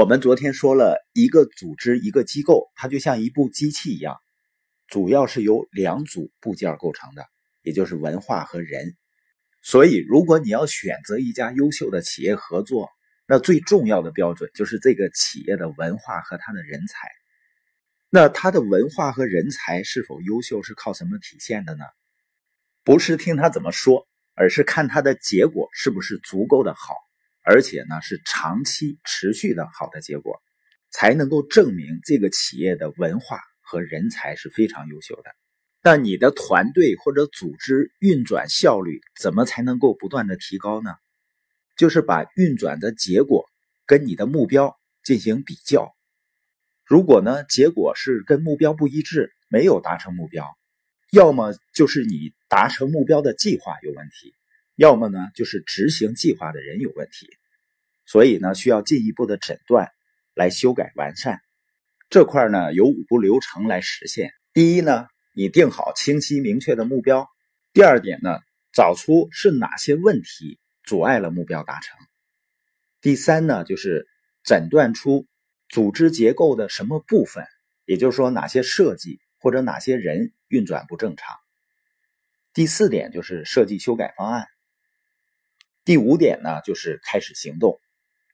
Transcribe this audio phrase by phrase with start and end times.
[0.00, 4.16] 我们昨天说了一个组织、一个机构，它就像一部机器一样，
[4.86, 7.26] 主要是由两组部件构成的，
[7.60, 8.96] 也就是文化和人。
[9.60, 12.88] 所以，如果你要选择一家优秀的企业合作，
[13.26, 17.06] 那最重要的标准就是这个企业的文化和它的人才。
[18.08, 21.84] 那它的文化和人才是否优秀，是靠什么体现的呢？
[22.84, 26.94] 不是听他怎么说，而是看他的结果是不是足够的好，
[27.42, 30.40] 而且呢是长期持续的好的结果，
[30.90, 35.30] 才能够证明这个企业的文化和人才是非常优秀的。
[35.82, 40.94] 那你的团队或者组织运转效率怎么才能够不断的提高呢？
[41.76, 43.46] 就是把运转的结果
[43.86, 45.94] 跟你的目标进行比较。
[46.84, 50.44] 如果呢结果是跟目标不一致，没有达成目标，
[51.10, 54.34] 要么就是你达成目标的计划有问题，
[54.76, 57.26] 要么呢就是执行计划的人有问题。
[58.10, 59.88] 所以呢需要进一步的诊断
[60.34, 61.40] 来修改完善。
[62.08, 64.32] 这块呢有五步流程来实现。
[64.52, 65.06] 第一呢。
[65.32, 67.28] 你定好清晰明确的目标。
[67.72, 68.40] 第二点呢，
[68.72, 71.96] 找出是哪些问题阻碍了目标达成。
[73.00, 74.08] 第三呢，就是
[74.42, 75.28] 诊断出
[75.68, 77.46] 组织结构的什么部分，
[77.84, 81.36] 也就是说哪些设计或者哪些人运转不正常。
[82.52, 84.48] 第四点就是设计修改方案。
[85.84, 87.80] 第五点呢，就是开始行动。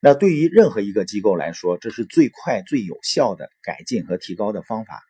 [0.00, 5.02] 那对于任何一个机构来说，这是最快最有效的改进和提高的方法。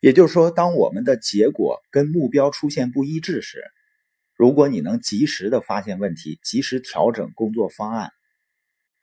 [0.00, 3.64] 也就是说，当我们的结果跟目标出现不一致时，
[4.36, 8.10] 如果你能及时的发现问题，及时调整工作方案，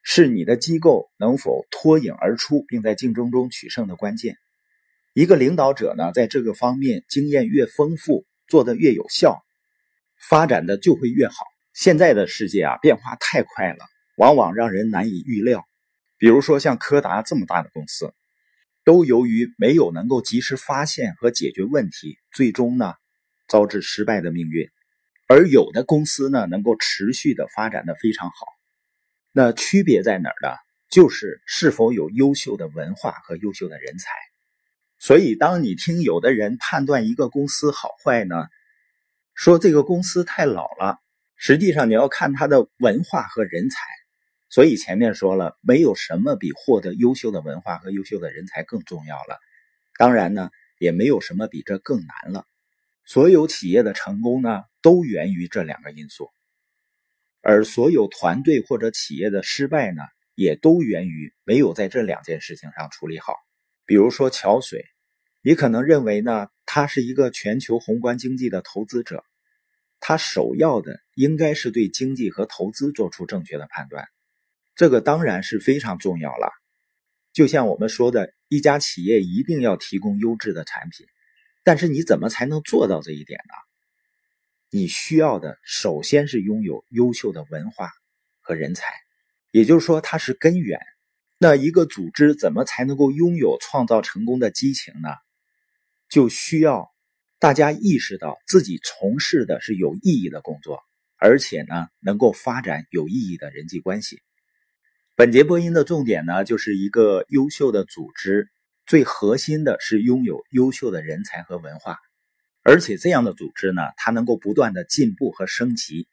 [0.01, 4.37] 是你的机构能否脱颖而出，并在竞争中取胜的关键。
[5.13, 9.43] 一个领导者呢，在这个方面经验越丰富，做得越有效，
[10.29, 11.45] 发展的就会越好。
[11.73, 13.85] 现在的世界啊，变化太快了，
[14.15, 15.65] 往往让人难以预料。
[16.17, 18.13] 比如说像柯达这么大的公司。
[18.85, 22.93] 都由于没有能够及时发现和解决问题，最终呢
[23.47, 24.69] 遭致失败的命运。
[25.27, 28.45] 而有的公司呢能够持续的发展的非常好，
[29.31, 30.55] 那区别在哪儿呢？
[30.87, 34.11] 就是是否有优秀的文化和优秀的人才。
[34.99, 38.45] 所以，当你听有的人判断一个公司好坏呢，
[39.33, 40.99] 说这个公司太老了，
[41.35, 43.79] 实际上你要看它的文化和人才。
[44.55, 49.37] 所以前面说了，没有什么比获得优秀的文化和优秀的人才更重要了。
[49.97, 50.49] 当然呢，
[50.79, 52.45] 也没有什么比这更难了。
[53.03, 56.29] 所有企业的成功呢，都源于这两个因素，
[57.41, 60.03] 而所有团队或者企业的失败呢，
[60.35, 63.35] 也都源于没有在这两件事情上处理好。
[63.85, 64.85] 比如说桥水，
[65.41, 69.25] 你可能认为呢，他是一个全球宏观经济的投资者，
[69.99, 74.07] 他首要的应该是对经济和投资做出正确的判断。
[74.75, 76.51] 这个当然是非常重要了，
[77.31, 81.07] 就像我们说的，一家企业一定要提供优质的产品，
[81.63, 83.53] 但是你怎么才能做到这一点呢？
[84.71, 87.89] 你需要的首先是拥有优秀的文化
[88.41, 88.93] 和人才，
[89.51, 90.79] 也就是说它是根源。
[91.37, 95.09] 那一个组织怎么才能够拥有创造成功的激情呢？
[96.09, 96.91] 就需要
[97.39, 100.81] 大家意识到自己从事的是有意义的工作，
[101.17, 104.21] 而且呢能够发展有意义的人际关系。
[105.17, 108.49] 本节播音的重点呢，就是一个优秀的组织，
[108.85, 111.99] 最核心的是拥有优秀的人才和文化，
[112.63, 116.09] 而且这样的组织呢，它能够不断的进步和升级，